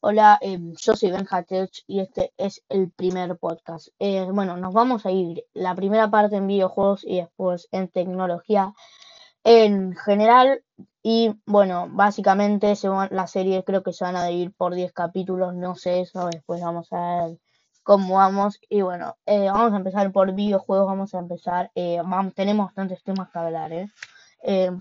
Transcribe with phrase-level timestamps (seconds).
[0.00, 3.88] Hola, em, yo soy Benja Tech y este es el primer podcast.
[3.98, 8.72] Eh, bueno, nos vamos a ir la primera parte en videojuegos y después en tecnología
[9.42, 10.62] en general.
[11.02, 12.74] Y bueno, básicamente
[13.10, 16.60] la serie creo que se van a dividir por 10 capítulos, no sé eso, después
[16.60, 17.38] vamos a ver
[17.82, 18.60] cómo vamos.
[18.68, 22.00] Y bueno, eh, vamos a empezar por videojuegos, vamos a empezar, eh,
[22.36, 23.72] tenemos bastantes temas que hablar,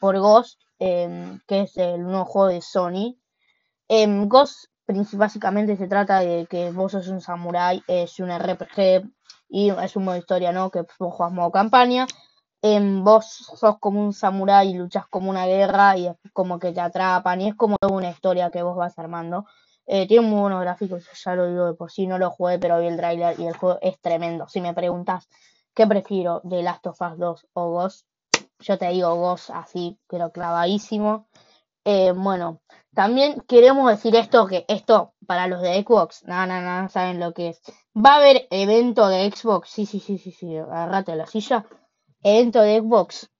[0.00, 3.16] por Ghost, em, que es el nuevo juego de Sony.
[3.88, 4.73] Em, Ghost
[5.12, 9.08] básicamente se trata de que vos sos un samurai, es un RPG
[9.48, 10.70] y es un modo historia, ¿no?
[10.70, 12.06] Que vos juegas modo campaña.
[12.62, 16.72] En vos sos como un samurái y luchas como una guerra y es como que
[16.72, 19.46] te atrapan y es como una historia que vos vas armando.
[19.86, 22.80] Eh, tiene muy buenos gráficos, ya lo digo de por sí, no lo jugué, pero
[22.80, 24.48] vi el trailer y el juego es tremendo.
[24.48, 25.28] Si me preguntas
[25.74, 28.06] qué prefiero de Last of Us 2 o Ghost,
[28.60, 31.28] yo te digo Ghost así, pero clavadísimo.
[31.84, 32.60] Eh, bueno,
[32.94, 37.34] también queremos decir esto, que esto para los de Xbox, nada, nada, nada, saben lo
[37.34, 37.60] que es.
[37.94, 41.66] Va a haber evento de Xbox, sí, sí, sí, sí, sí, agarrate la silla.
[42.22, 43.30] Evento de Xbox,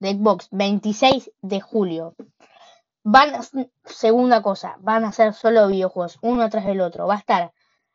[0.00, 2.14] de Xbox, 26 de julio.
[3.04, 3.40] Van,
[3.84, 7.06] segunda cosa, van a ser solo videojuegos, uno atrás del otro.
[7.06, 7.52] Va a estar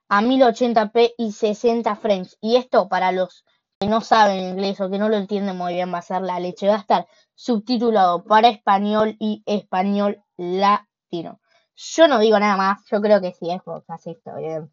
[0.08, 2.38] a 1080p y 60 frames.
[2.40, 3.44] Y esto para los
[3.88, 6.68] no saben inglés o que no lo entienden muy bien va a ser la leche.
[6.68, 11.42] Va a estar subtitulado para español y español latino.
[11.76, 14.72] Yo no digo nada más, yo creo que sí, es así está bien.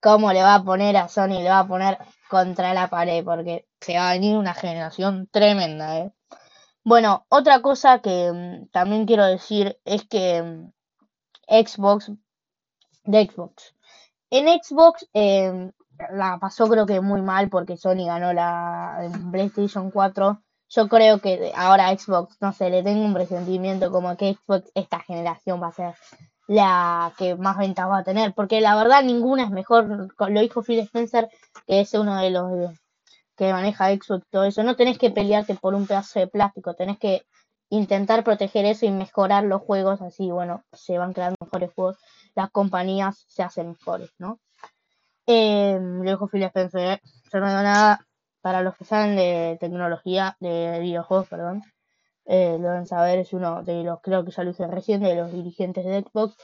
[0.00, 1.40] ¿Cómo le va a poner a Sony?
[1.42, 1.98] Le va a poner
[2.30, 6.12] contra la pared porque se va a venir una generación tremenda, ¿eh?
[6.84, 10.72] Bueno, otra cosa que mm, también quiero decir es que mm,
[11.48, 12.12] Xbox,
[13.04, 13.74] de Xbox,
[14.30, 15.72] en Xbox eh,
[16.10, 20.42] la pasó creo que muy mal porque Sony ganó la PlayStation 4.
[20.70, 25.00] Yo creo que ahora Xbox, no sé, le tengo un presentimiento como que Xbox esta
[25.00, 25.94] generación va a ser
[26.46, 30.62] la que más ventas va a tener, porque la verdad ninguna es mejor, lo dijo
[30.62, 31.28] Phil Spencer,
[31.66, 32.72] que es uno de los
[33.36, 36.98] que maneja Xbox todo eso, no tenés que pelearte por un pedazo de plástico, tenés
[36.98, 37.22] que
[37.70, 41.98] intentar proteger eso y mejorar los juegos, así bueno, se van creando mejores juegos,
[42.34, 44.40] las compañías se hacen mejores, ¿no?
[45.30, 48.06] Eh, lo dijo Phil Spencer, yo no digo nada
[48.40, 51.62] para los que saben de tecnología, de videojuegos, perdón.
[52.24, 55.16] Eh, lo deben saber, es uno de los, creo que ya lo hice recién, de
[55.16, 56.34] los dirigentes de Xbox.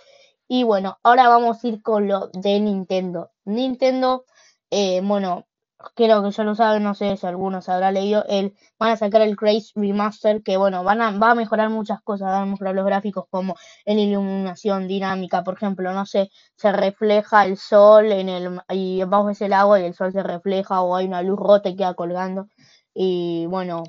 [0.48, 3.30] Y bueno, ahora vamos a ir con lo de Nintendo.
[3.46, 4.26] Nintendo,
[4.70, 5.46] eh, bueno,
[5.94, 9.22] creo que ya lo saben, no sé si algunos habrá leído, el, van a sacar
[9.22, 12.74] el Craze Remaster, que bueno, van a, va a mejorar muchas cosas, van a mejorar
[12.74, 18.28] los gráficos como en iluminación dinámica, por ejemplo, no sé, se refleja el sol en
[18.28, 21.38] el, y vos ves el agua y el sol se refleja, o hay una luz
[21.38, 22.48] rota y queda colgando,
[22.94, 23.82] y bueno,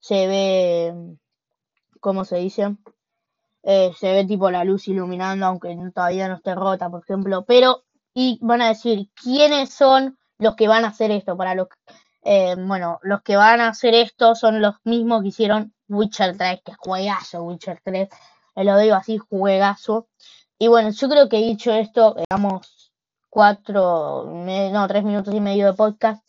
[0.00, 0.94] se ve,
[2.00, 2.76] ¿cómo se dice?
[3.62, 7.84] Eh, se ve tipo la luz iluminando, aunque todavía no esté rota, por ejemplo, pero,
[8.14, 11.68] y van a decir, ¿quiénes son los que van a hacer esto, para los
[12.30, 16.60] eh, bueno, los que van a hacer esto son los mismos que hicieron Witcher 3,
[16.64, 18.08] que juegazo Witcher 3,
[18.56, 20.08] eh, lo digo así, juegazo.
[20.58, 22.92] Y bueno, yo creo que he dicho esto, digamos,
[23.30, 26.22] cuatro, no, tres minutos y medio de podcast.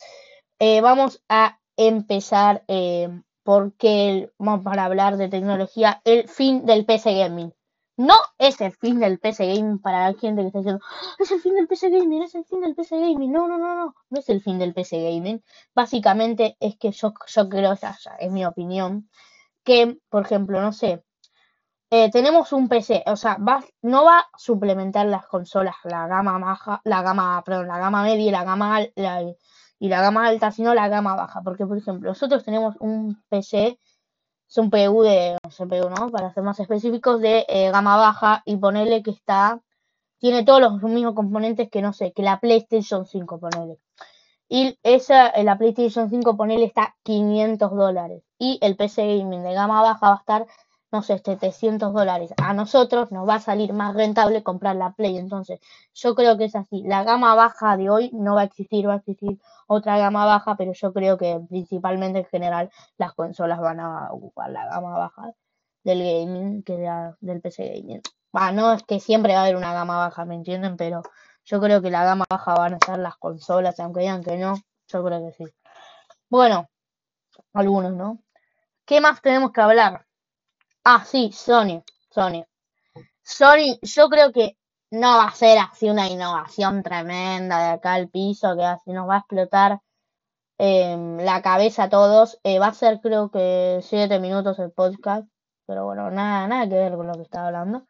[0.59, 2.64] Eh, vamos a empezar
[3.44, 7.53] porque vamos para hablar de tecnología, el fin del PC Gaming.
[8.00, 10.82] No es el fin del PC Gaming para la gente que está diciendo,
[11.20, 13.30] es el fin del PC Gaming, es el fin del PC Gaming.
[13.30, 15.44] No, no, no, no, no es el fin del PC Gaming.
[15.76, 19.10] Básicamente es que yo, yo creo, ya, es mi opinión,
[19.66, 21.04] que, por ejemplo, no sé,
[21.90, 23.38] eh, tenemos un PC, o sea,
[23.82, 28.28] no va a suplementar las consolas, la gama baja, la gama, perdón, la gama media
[28.30, 31.42] y la gama, y la gama alta, sino la gama baja.
[31.44, 33.78] Porque, por ejemplo, nosotros tenemos un PC
[34.50, 36.10] es un PU de CPU, ¿no?
[36.10, 39.62] Para ser más específicos, de eh, gama baja y ponerle que está,
[40.18, 43.78] tiene todos los mismos componentes que no sé, que la PlayStation 5, ponele.
[44.50, 48.24] Y esa, eh, la PlayStation 5, ponele, está 500 dólares.
[48.40, 50.48] Y el PC Gaming de gama baja va a estar
[50.92, 52.34] no sé, 700 dólares.
[52.38, 55.18] A nosotros nos va a salir más rentable comprar la Play.
[55.18, 55.60] Entonces,
[55.94, 56.84] yo creo que es así.
[56.86, 60.56] La gama baja de hoy no va a existir, va a existir otra gama baja,
[60.58, 65.34] pero yo creo que principalmente en general las consolas van a ocupar la gama baja
[65.84, 66.78] del gaming que
[67.22, 68.02] del PC gaming.
[68.56, 70.78] no es que siempre va a haber una gama baja, ¿me entienden?
[70.78, 71.04] Pero
[71.46, 74.56] yo creo que la gama baja van a ser las consolas, aunque digan que no,
[74.88, 75.46] yo creo que sí.
[76.30, 76.69] Bueno,
[77.54, 78.19] algunos, ¿no?
[78.86, 80.06] ¿Qué más tenemos que hablar?
[80.91, 82.44] Ah, sí, Sony, Sony.
[83.21, 84.57] Sony, yo creo que
[84.91, 89.07] no va a ser así una innovación tremenda de acá al piso, que así nos
[89.07, 89.81] va a explotar
[90.57, 92.39] em, la cabeza a todos.
[92.44, 95.27] Eh, va a ser creo que siete minutos el podcast,
[95.68, 97.86] pero bueno, nada, nada que ver con lo que estaba hablando.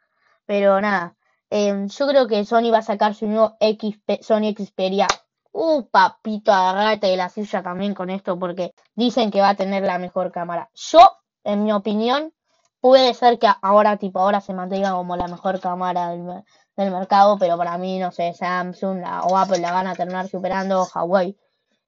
[0.46, 1.16] Pero nada,
[1.52, 5.08] Em, yo creo que Sony va a sacar su nuevo XP, Sony Xperia.
[5.52, 9.84] Uh, papito, agarrate de la silla también con esto porque dicen que va a tener
[9.84, 10.70] la mejor cámara.
[10.76, 11.00] Yo,
[11.44, 12.34] en mi opinión,
[12.82, 16.44] puede ser que ahora, tipo, ahora se mantenga como la mejor cámara del,
[16.92, 21.38] mercado, pero para mí, no sé, Samsung o Apple la van a terminar superando, Huawei,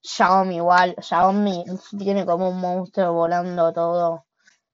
[0.02, 1.66] Xiaomi igual, Xiaomi
[1.98, 4.26] tiene como un monstruo volando todo.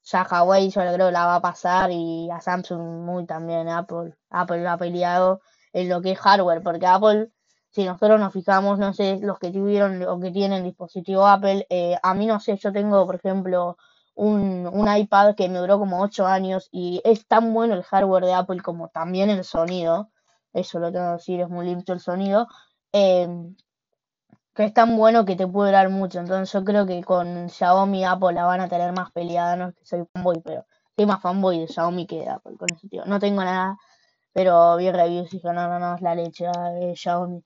[0.04, 4.64] Ya Huawei yo creo la va a pasar y a Samsung muy también, Apple, Apple
[4.64, 5.42] lo ha peleado
[5.74, 7.32] en lo que es hardware, porque Apple
[7.78, 11.96] si nosotros nos fijamos, no sé, los que tuvieron o que tienen dispositivo Apple, eh,
[12.02, 13.78] a mí no sé, yo tengo, por ejemplo,
[14.18, 18.26] un, un, iPad que me duró como 8 años y es tan bueno el hardware
[18.26, 20.10] de Apple como también el sonido,
[20.54, 22.48] eso lo tengo que decir, es muy limpio el sonido,
[22.92, 23.56] em,
[24.56, 26.20] que es tan bueno que te puede durar mucho.
[26.20, 29.70] Entonces yo creo que con Xiaomi y Apple la van a tener más peleada, no
[29.70, 30.66] es que soy fanboy, pero
[30.96, 33.06] soy más fanboy de Xiaomi que de Apple con ese tío.
[33.06, 33.78] No tengo nada,
[34.34, 37.44] pero vi reviews y dije, no, no, no, es la leche de Xiaomi.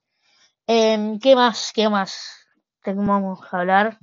[0.68, 1.72] Em, ¿Qué más?
[1.74, 2.48] ¿Qué más?
[2.86, 4.00] Vamos a hablar.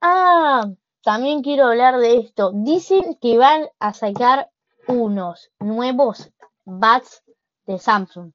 [0.00, 0.64] Ah,
[1.04, 2.50] también quiero hablar de esto.
[2.54, 4.50] Dicen que van a sacar
[4.88, 6.30] unos nuevos
[6.64, 7.22] bats
[7.66, 8.32] de Samsung.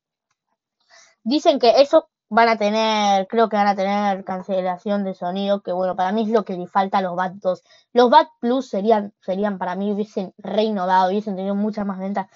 [1.23, 5.71] Dicen que eso van a tener, creo que van a tener cancelación de sonido, que
[5.71, 7.63] bueno, para mí es lo que le falta a los BAT 2.
[7.93, 12.27] Los BAT Plus serían, serían para mí, hubiesen reinnovado, hubiesen tenido muchas más ventas.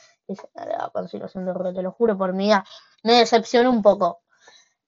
[0.56, 2.66] La cancelación de te lo juro por mi vida.
[3.04, 4.22] Me decepcionó un poco.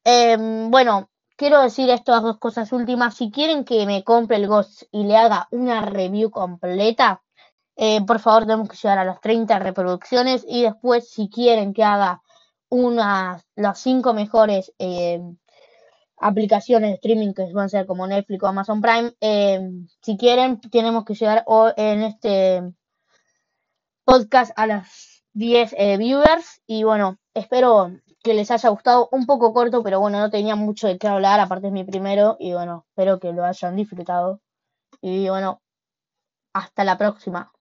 [0.04, 3.16] Em, bueno, quiero decir estas dos cosas últimas.
[3.16, 7.22] Si quieren que me compre el Ghost y le haga una review completa,
[7.76, 10.46] eh, por favor tenemos que llegar a las 30 reproducciones.
[10.48, 12.22] Y después, si quieren que haga
[12.70, 15.22] unas las cinco mejores eh,
[16.18, 20.60] aplicaciones de streaming que van a ser como Netflix o Amazon Prime, em, si quieren,
[20.62, 21.46] tenemos que llegar
[21.78, 22.64] en este
[24.06, 26.62] podcast a las 10 eh, viewers.
[26.66, 27.92] Y bueno, espero
[28.26, 29.10] que les haya gustado.
[29.14, 31.40] Un poco corto, pero bueno, no tenía mucho de qué hablar.
[31.40, 32.36] Aparte es mi primero.
[32.40, 34.42] Y bueno, espero que lo hayan disfrutado.
[35.02, 35.62] Y bueno,
[36.54, 37.54] hasta la próxima.